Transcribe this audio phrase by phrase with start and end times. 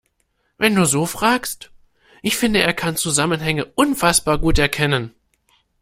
[0.57, 1.69] Wenn du so fragst,
[2.23, 5.13] ich finde, er kann Zusammenhänge unfassbar gut erkennen.